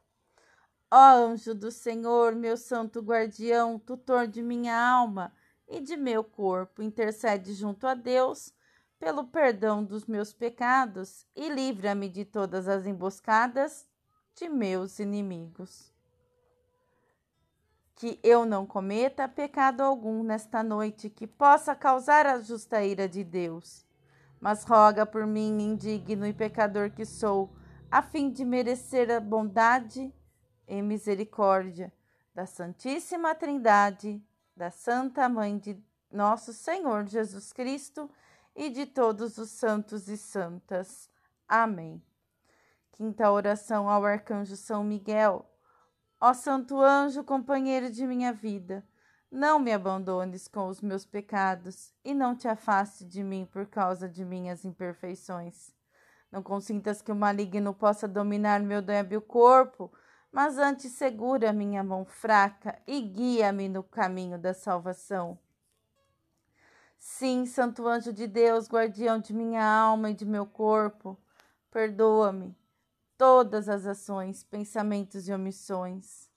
Ó 0.91 0.97
anjo 0.97 1.55
do 1.55 1.71
Senhor, 1.71 2.35
meu 2.35 2.55
santo 2.55 3.01
guardião, 3.01 3.79
tutor 3.79 4.27
de 4.27 4.41
minha 4.41 4.77
alma 4.77 5.33
e 5.67 5.81
de 5.81 5.97
meu 5.97 6.23
corpo, 6.23 6.81
intercede 6.81 7.53
junto 7.53 7.87
a 7.87 7.95
Deus 7.95 8.53
pelo 8.99 9.25
perdão 9.25 9.83
dos 9.83 10.05
meus 10.05 10.31
pecados 10.31 11.25
e 11.35 11.49
livra-me 11.49 12.07
de 12.07 12.23
todas 12.23 12.67
as 12.67 12.85
emboscadas 12.85 13.87
de 14.35 14.47
meus 14.47 14.99
inimigos. 14.99 15.91
Que 17.95 18.19
eu 18.21 18.45
não 18.45 18.65
cometa 18.65 19.27
pecado 19.27 19.81
algum 19.81 20.23
nesta 20.23 20.61
noite 20.61 21.09
que 21.09 21.25
possa 21.25 21.73
causar 21.73 22.25
a 22.25 22.39
justa 22.39 22.83
ira 22.83 23.07
de 23.07 23.23
Deus. 23.23 23.85
Mas 24.39 24.63
roga 24.63 25.05
por 25.05 25.25
mim, 25.25 25.61
indigno 25.61 26.27
e 26.27 26.33
pecador 26.33 26.91
que 26.91 27.05
sou, 27.05 27.49
a 27.89 28.01
fim 28.01 28.29
de 28.29 28.43
merecer 28.43 29.09
a 29.09 29.19
bondade 29.19 30.13
e 30.67 30.81
misericórdia 30.81 31.91
da 32.33 32.45
Santíssima 32.45 33.33
Trindade, 33.33 34.21
da 34.55 34.69
Santa 34.69 35.29
Mãe 35.29 35.57
de 35.57 35.81
nosso 36.11 36.53
Senhor 36.53 37.05
Jesus 37.05 37.51
Cristo 37.51 38.09
e 38.55 38.69
de 38.69 38.85
todos 38.85 39.37
os 39.37 39.49
santos 39.49 40.07
e 40.07 40.17
santas. 40.17 41.09
Amém. 41.47 42.01
Quinta 42.91 43.29
oração 43.29 43.89
ao 43.89 44.05
Arcanjo 44.05 44.55
São 44.55 44.83
Miguel. 44.83 45.45
Ó 46.19 46.33
Santo 46.33 46.79
Anjo, 46.81 47.23
companheiro 47.23 47.91
de 47.91 48.07
minha 48.07 48.31
vida, 48.31 48.87
não 49.29 49.59
me 49.59 49.73
abandones 49.73 50.47
com 50.47 50.67
os 50.67 50.79
meus 50.79 51.05
pecados 51.05 51.93
e 52.05 52.13
não 52.13 52.35
te 52.35 52.47
afaste 52.47 53.03
de 53.03 53.21
mim 53.21 53.45
por 53.51 53.65
causa 53.65 54.07
de 54.07 54.23
minhas 54.23 54.63
imperfeições. 54.63 55.73
Não 56.31 56.41
consintas 56.41 57.01
que 57.01 57.11
o 57.11 57.15
maligno 57.15 57.73
possa 57.73 58.07
dominar 58.07 58.61
meu 58.61 58.81
débil 58.81 59.21
corpo 59.21 59.91
mas 60.35 60.57
antes 60.57 60.91
segura 60.91 61.53
minha 61.53 61.81
mão 61.81 62.03
fraca 62.03 62.77
e 62.85 62.99
guia-me 62.99 63.69
no 63.69 63.81
caminho 63.81 64.37
da 64.37 64.53
salvação. 64.53 65.39
Sim, 66.97 67.45
Santo 67.45 67.87
Anjo 67.87 68.11
de 68.11 68.27
Deus, 68.27 68.67
guardião 68.67 69.17
de 69.17 69.33
minha 69.33 69.65
alma 69.65 70.09
e 70.09 70.13
de 70.13 70.25
meu 70.25 70.45
corpo, 70.45 71.17
perdoa-me 71.71 72.53
todas 73.17 73.69
as 73.69 73.85
ações, 73.85 74.43
pensamentos 74.43 75.29
e 75.29 75.33
omissões 75.33 76.29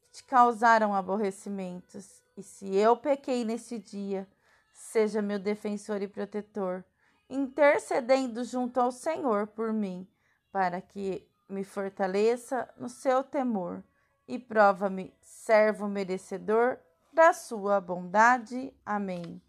que 0.00 0.08
te 0.10 0.24
causaram 0.24 0.94
aborrecimentos. 0.94 2.22
E 2.34 2.42
se 2.42 2.74
eu 2.74 2.96
pequei 2.96 3.44
nesse 3.44 3.78
dia, 3.78 4.26
seja 4.72 5.20
meu 5.20 5.38
defensor 5.38 6.00
e 6.00 6.08
protetor, 6.08 6.82
intercedendo 7.28 8.42
junto 8.44 8.80
ao 8.80 8.90
Senhor 8.90 9.46
por 9.48 9.74
mim, 9.74 10.08
para 10.50 10.80
que 10.80 11.28
me 11.54 11.62
fortaleça 11.64 12.68
no 12.76 12.88
seu 12.88 13.22
temor 13.22 13.82
e 14.26 14.38
prova-me 14.38 15.14
servo 15.20 15.86
merecedor 15.86 16.78
da 17.12 17.32
sua 17.32 17.80
bondade. 17.80 18.74
Amém. 18.84 19.40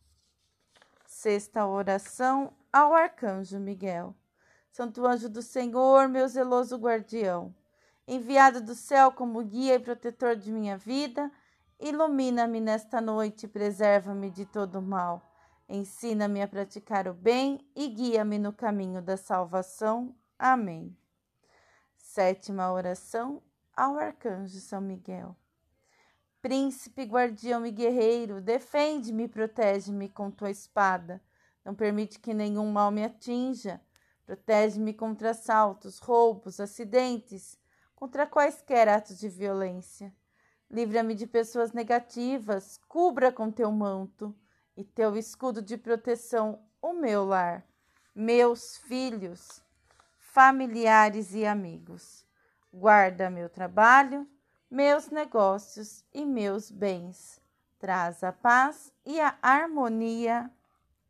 Sexta 1.08 1.65
oração 1.65 2.54
ao 2.72 2.94
arcanjo 2.94 3.60
Miguel. 3.60 4.15
Santo 4.72 5.06
anjo 5.06 5.30
do 5.30 5.41
Senhor, 5.41 6.08
meu 6.08 6.28
zeloso 6.28 6.76
guardião, 6.76 7.56
enviado 8.08 8.62
do 8.62 8.76
céu 8.76 9.12
como 9.12 9.44
guia 9.44 9.76
e 9.76 9.80
protetor 9.80 10.36
de 10.36 10.52
minha 10.52 10.78
vida, 10.78 11.32
ilumina-me 11.80 12.60
nesta 12.60 13.00
noite 13.02 13.46
e 13.46 13.50
preserva-me 13.50 14.30
de 14.30 14.46
todo 14.46 14.82
mal. 14.82 15.22
Ensina-me 15.68 16.41
a 16.41 16.48
praticar 16.48 17.08
o 17.08 17.13
bem 17.13 17.65
e 17.76 17.88
guia-me 17.88 18.38
no 18.38 18.54
caminho 18.54 19.02
da 19.02 19.18
salvação. 19.18 20.13
Amém. 20.38 20.96
Sétima 22.15 22.71
oração 22.71 23.43
ao 23.75 23.99
Arcanjo 23.99 24.62
São 24.62 24.80
Miguel. 24.80 25.36
Príncipe, 26.41 27.04
guardião 27.04 27.65
e 27.65 27.71
guerreiro, 27.71 28.39
defende-me 28.39 29.25
e 29.25 29.28
protege-me 29.28 30.08
com 30.08 30.32
tua 30.32 30.49
espada. 30.49 31.21
Não 31.65 31.75
permite 31.75 32.17
que 32.17 32.34
nenhum 32.34 32.71
mal 32.71 32.89
me 32.89 33.04
atinja. 33.04 33.82
Protege-me 34.25 34.93
contra 34.93 35.32
assaltos, 35.32 35.99
roubos, 35.99 36.62
acidentes, 36.62 37.60
contra 37.93 38.25
quaisquer 38.25 38.88
atos 38.88 39.19
de 39.19 39.28
violência. 39.28 40.15
Livra-me 40.71 41.15
de 41.15 41.28
pessoas 41.28 41.73
negativas, 41.73 42.80
cubra 42.88 43.30
com 43.30 43.51
teu 43.51 43.69
manto 43.73 44.34
e 44.78 44.86
teu 44.86 45.17
escudo 45.17 45.62
de 45.62 45.75
proteção 45.75 46.63
o 46.82 46.93
meu 46.93 47.25
lar, 47.25 47.67
meus 48.15 48.78
filhos 48.78 49.64
familiares 50.36 51.34
e 51.34 51.45
amigos. 51.45 52.26
Guarda 52.69 53.30
meu 53.30 53.50
trabalho, 53.50 54.28
meus 54.69 55.10
negócios 55.10 56.04
e 56.13 56.26
meus 56.26 56.69
bens. 56.69 57.41
Traz 57.80 58.21
a 58.21 58.34
paz 58.34 58.91
e 59.06 59.17
a 59.21 59.38
harmonia. 59.41 60.52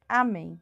Amém. 0.07 0.61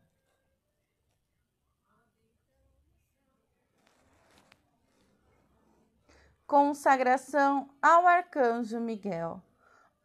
Consagração 6.47 7.69
ao 7.81 8.07
Arcanjo 8.07 8.79
Miguel. 8.79 9.43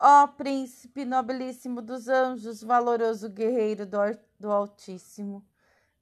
Ó 0.00 0.26
Príncipe 0.26 1.04
nobilíssimo 1.04 1.80
dos 1.80 2.08
anjos, 2.08 2.60
valoroso 2.60 3.28
guerreiro 3.28 3.86
do, 3.86 3.98
do 4.36 4.50
Altíssimo 4.50 5.46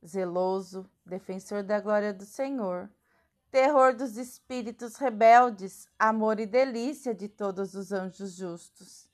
zeloso, 0.06 0.88
defensor 1.06 1.62
da 1.62 1.80
glória 1.80 2.12
do 2.12 2.24
Senhor, 2.24 2.90
terror 3.50 3.94
dos 3.94 4.16
espíritos 4.16 4.96
rebeldes, 4.96 5.88
amor 5.98 6.40
e 6.40 6.46
delícia 6.46 7.14
de 7.14 7.28
todos 7.28 7.74
os 7.74 7.92
anjos 7.92 8.32
justos. 8.32 9.08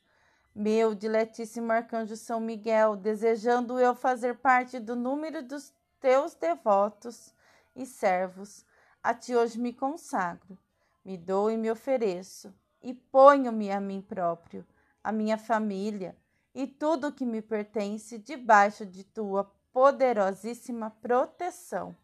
Meu 0.55 0.95
diletíssimo 0.95 1.71
arcanjo 1.71 2.17
São 2.17 2.41
Miguel, 2.41 2.97
desejando 2.97 3.79
eu 3.79 3.95
fazer 3.95 4.39
parte 4.39 4.81
do 4.81 4.97
número 4.97 5.43
dos 5.43 5.73
teus 6.01 6.35
devotos 6.35 7.33
e 7.77 7.87
servos, 7.87 8.65
a 9.03 9.15
ti 9.15 9.35
hoje 9.35 9.59
me 9.59 9.73
consagro, 9.73 10.59
me 11.05 11.17
dou 11.17 11.51
e 11.51 11.57
me 11.57 11.71
ofereço, 11.71 12.55
e 12.83 12.93
ponho-me 12.93 13.71
a 13.71 13.81
mim 13.81 14.03
próprio, 14.03 14.67
a 15.03 15.13
minha 15.13 15.39
família 15.39 16.17
e 16.55 16.67
tudo 16.67 17.09
o 17.09 17.13
que 17.13 17.25
me 17.25 17.41
pertence 17.41 18.19
debaixo 18.19 18.85
de 18.85 19.05
tua 19.05 19.51
poderosíssima 19.73 20.91
proteção. 21.01 21.97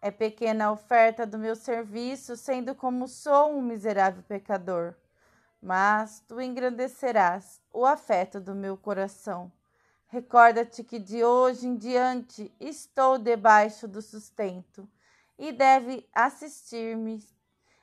É 0.00 0.10
pequena 0.10 0.66
a 0.66 0.72
oferta 0.72 1.26
do 1.26 1.36
meu 1.36 1.56
serviço, 1.56 2.36
sendo 2.36 2.74
como 2.74 3.08
sou 3.08 3.52
um 3.52 3.60
miserável 3.60 4.22
pecador, 4.22 4.94
mas 5.60 6.20
tu 6.28 6.40
engrandecerás 6.40 7.60
o 7.72 7.84
afeto 7.84 8.40
do 8.40 8.54
meu 8.54 8.76
coração. 8.76 9.50
Recorda-te 10.06 10.84
que 10.84 10.98
de 10.98 11.24
hoje 11.24 11.66
em 11.66 11.76
diante 11.76 12.54
estou 12.60 13.18
debaixo 13.18 13.88
do 13.88 14.00
sustento 14.00 14.88
e 15.36 15.50
deve 15.52 16.08
assistir-me 16.14 17.22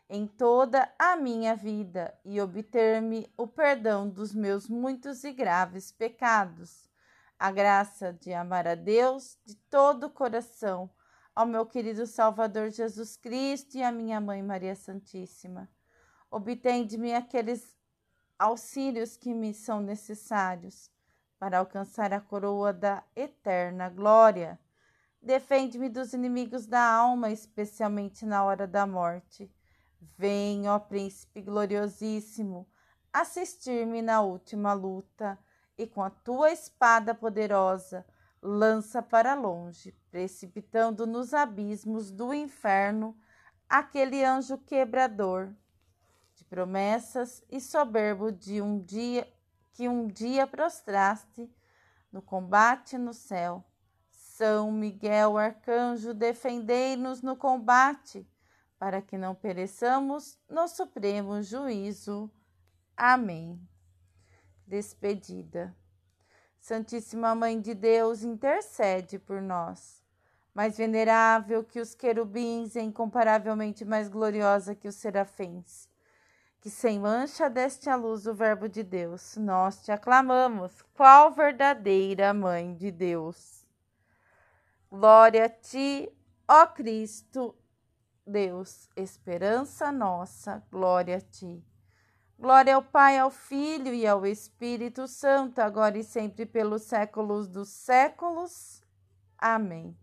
em 0.10 0.26
toda 0.26 0.90
a 0.98 1.16
minha 1.16 1.56
vida 1.56 2.18
e 2.24 2.40
obter-me 2.40 3.30
o 3.36 3.46
perdão 3.46 4.08
dos 4.08 4.34
meus 4.34 4.70
muitos 4.70 5.24
e 5.24 5.32
graves 5.34 5.92
pecados 5.92 6.85
a 7.38 7.52
graça 7.52 8.14
de 8.14 8.34
amar 8.34 8.68
a 8.68 8.76
Deus 8.76 9.38
de 9.46 9.56
todo 9.70 10.06
o 10.06 10.10
coração, 10.10 10.90
ao 11.36 11.46
meu 11.46 11.66
querido 11.66 12.08
Salvador 12.08 12.70
Jesus 12.70 13.18
Cristo 13.18 13.76
e 13.76 13.84
à 13.84 13.92
minha 13.92 14.22
mãe 14.22 14.42
Maria 14.42 14.76
Santíssima. 14.76 15.70
Obtém 16.32 16.86
de 16.86 16.98
mim 16.98 17.14
aqueles 17.14 17.76
auxílios 18.40 19.18
que 19.18 19.34
me 19.34 19.54
são 19.54 19.82
necessários 19.82 20.90
para 21.38 21.60
alcançar 21.60 22.14
a 22.14 22.22
coroa 22.22 22.72
da 22.72 23.04
eterna 23.16 23.90
glória. 23.90 24.58
Defende-me 25.22 25.90
dos 25.90 26.14
inimigos 26.14 26.66
da 26.66 26.82
alma, 26.82 27.30
especialmente 27.32 28.26
na 28.26 28.44
hora 28.44 28.66
da 28.66 28.88
morte. 28.88 29.52
Vem, 30.18 30.70
ó 30.70 30.80
Príncipe 30.80 31.42
gloriosíssimo, 31.42 32.68
assistir-me 33.12 34.02
na 34.02 34.22
última 34.22 34.74
luta 34.74 35.38
e 35.78 35.86
com 35.86 36.02
a 36.02 36.10
tua 36.10 36.52
espada 36.52 37.14
poderosa 37.14 38.06
lança 38.42 39.02
para 39.02 39.34
longe, 39.34 39.92
precipitando 40.12 41.08
nos 41.08 41.34
abismos 41.34 42.12
do 42.12 42.34
inferno 42.34 43.18
aquele 43.68 44.24
anjo 44.24 44.58
quebrador 44.60 45.52
de 46.36 46.44
promessas 46.46 47.44
e 47.50 47.60
soberbo 47.60 48.32
de 48.32 48.62
um 48.62 48.80
dia 48.80 49.28
que 49.74 49.90
um 49.90 50.08
dia 50.08 50.46
prostraste 50.46 51.52
no 52.12 52.22
combate 52.22 52.98
no 52.98 53.14
céu. 53.14 53.66
São 54.12 54.72
Miguel 54.72 55.38
arcanjo, 55.38 56.14
defendei-nos 56.14 57.22
no 57.22 57.36
combate, 57.36 58.28
para 58.78 59.02
que 59.02 59.18
não 59.18 59.34
pereçamos 59.34 60.38
no 60.48 60.68
supremo 60.68 61.42
juízo. 61.42 62.30
Amém 62.96 63.60
despedida. 64.68 65.76
Santíssima 66.60 67.36
Mãe 67.36 67.62
de 67.62 67.76
Deus, 67.76 68.24
intercede 68.24 69.20
por 69.20 69.42
nós. 69.42 70.04
Mais 70.54 70.78
venerável 70.78 71.64
que 71.64 71.80
os 71.80 71.94
querubins 71.94 72.76
e 72.76 72.82
incomparavelmente 72.82 73.86
mais 73.86 74.08
gloriosa 74.08 74.74
que 74.74 74.88
os 74.88 74.96
serafins. 74.96 75.88
Que 76.60 76.70
sem 76.70 77.00
mancha 77.00 77.50
deste 77.50 77.90
à 77.90 77.96
luz 77.96 78.26
o 78.26 78.34
Verbo 78.34 78.68
de 78.68 78.82
Deus, 78.82 79.38
nós 79.38 79.84
te 79.84 79.92
aclamamos, 79.92 80.82
qual 80.96 81.32
verdadeira 81.32 82.34
Mãe 82.34 82.74
de 82.74 82.90
Deus. 82.90 83.64
Glória 84.90 85.46
a 85.46 85.50
ti, 85.50 86.12
ó 86.48 86.66
Cristo, 86.66 87.56
Deus, 88.26 88.90
esperança 88.96 89.92
nossa, 89.92 90.64
glória 90.72 91.18
a 91.18 91.22
ti. 91.22 91.64
Glória 92.38 92.76
ao 92.76 92.84
Pai, 92.84 93.18
ao 93.18 93.32
Filho 93.32 93.94
e 93.94 94.06
ao 94.06 94.26
Espírito 94.26 95.08
Santo, 95.08 95.60
agora 95.60 95.98
e 95.98 96.04
sempre 96.04 96.46
pelos 96.46 96.84
séculos 96.84 97.48
dos 97.48 97.70
séculos. 97.70 98.84
Amém. 99.38 99.98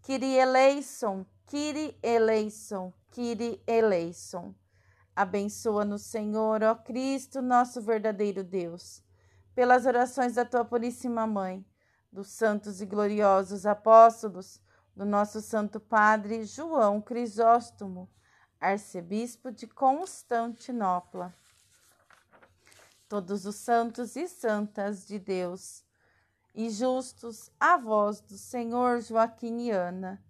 Kyrie 0.00 0.38
eleison, 0.38 1.26
Kyrie 1.46 1.98
eleison, 2.02 2.94
Kyrie 3.10 3.62
eleison. 3.66 4.54
Abençoa-nos, 5.14 6.02
Senhor, 6.02 6.62
ó 6.62 6.74
Cristo, 6.74 7.42
nosso 7.42 7.82
verdadeiro 7.82 8.42
Deus, 8.42 9.04
pelas 9.54 9.84
orações 9.84 10.36
da 10.36 10.46
tua 10.46 10.64
puríssima 10.64 11.26
mãe, 11.26 11.64
dos 12.10 12.28
santos 12.28 12.80
e 12.80 12.86
gloriosos 12.86 13.66
apóstolos, 13.66 14.60
do 14.96 15.04
nosso 15.04 15.42
santo 15.42 15.78
padre 15.78 16.44
João 16.44 17.02
Crisóstomo, 17.02 18.08
arcebispo 18.64 19.50
de 19.50 19.66
Constantinopla. 19.66 21.34
Todos 23.08 23.44
os 23.44 23.56
santos 23.56 24.16
e 24.16 24.26
santas 24.26 25.06
de 25.06 25.18
Deus 25.18 25.84
e 26.54 26.70
justos, 26.70 27.50
a 27.58 27.76
voz 27.76 28.20
do 28.20 28.38
Senhor 28.38 29.00
Joaquim 29.00 29.66
e 29.66 29.70
Ana, 29.70 30.22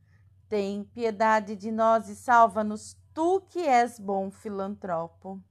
tem 0.49 0.85
piedade 0.85 1.55
de 1.55 1.71
nós 1.71 2.09
e 2.09 2.17
salva-nos 2.17 2.97
tu 3.13 3.43
que 3.43 3.61
és 3.61 3.99
bom 3.99 4.31
filantropo. 4.31 5.43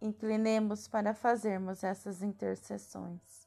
Inclinemos 0.00 0.86
para 0.86 1.14
fazermos 1.14 1.82
essas 1.82 2.22
intercessões. 2.22 3.39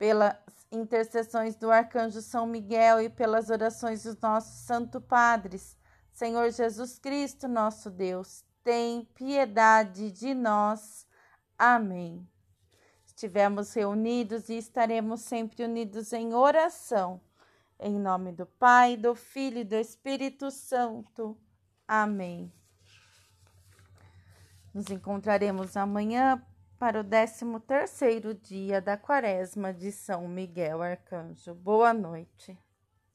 Pelas 0.00 0.34
intercessões 0.72 1.56
do 1.56 1.70
arcanjo 1.70 2.22
São 2.22 2.46
Miguel 2.46 3.02
e 3.02 3.10
pelas 3.10 3.50
orações 3.50 4.04
dos 4.04 4.18
nossos 4.18 4.60
santos 4.60 5.04
padres, 5.04 5.76
Senhor 6.10 6.50
Jesus 6.50 6.98
Cristo, 6.98 7.46
nosso 7.46 7.90
Deus, 7.90 8.42
tem 8.64 9.04
piedade 9.14 10.10
de 10.10 10.32
nós. 10.32 11.06
Amém. 11.58 12.26
Estivemos 13.04 13.74
reunidos 13.74 14.48
e 14.48 14.56
estaremos 14.56 15.20
sempre 15.20 15.64
unidos 15.64 16.14
em 16.14 16.32
oração. 16.32 17.20
Em 17.78 17.98
nome 17.98 18.32
do 18.32 18.46
Pai, 18.46 18.96
do 18.96 19.14
Filho 19.14 19.58
e 19.58 19.64
do 19.64 19.74
Espírito 19.74 20.50
Santo. 20.50 21.36
Amém. 21.86 22.50
Nos 24.72 24.88
encontraremos 24.88 25.76
amanhã 25.76 26.42
para 26.80 26.98
o 26.98 27.04
13 27.04 27.60
terceiro 27.66 28.32
dia 28.32 28.80
da 28.80 28.96
quaresma 28.96 29.70
de 29.70 29.92
São 29.92 30.26
Miguel 30.26 30.80
Arcanjo. 30.80 31.54
Boa 31.54 31.92
noite. 31.92 32.58